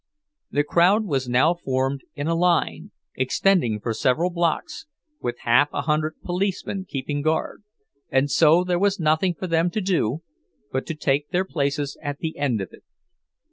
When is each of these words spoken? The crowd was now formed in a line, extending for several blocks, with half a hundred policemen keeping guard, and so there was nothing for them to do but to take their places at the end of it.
The 0.49 0.63
crowd 0.63 1.05
was 1.05 1.29
now 1.29 1.53
formed 1.53 2.01
in 2.15 2.25
a 2.25 2.33
line, 2.33 2.89
extending 3.13 3.79
for 3.79 3.93
several 3.93 4.31
blocks, 4.31 4.87
with 5.19 5.41
half 5.41 5.69
a 5.71 5.83
hundred 5.83 6.19
policemen 6.23 6.87
keeping 6.89 7.21
guard, 7.21 7.63
and 8.09 8.31
so 8.31 8.63
there 8.63 8.79
was 8.79 8.99
nothing 8.99 9.35
for 9.35 9.45
them 9.45 9.69
to 9.69 9.79
do 9.79 10.23
but 10.71 10.87
to 10.87 10.95
take 10.95 11.29
their 11.29 11.45
places 11.45 11.99
at 12.01 12.17
the 12.17 12.35
end 12.39 12.61
of 12.61 12.69
it. 12.71 12.81